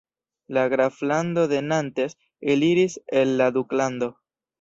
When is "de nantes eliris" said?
1.47-2.97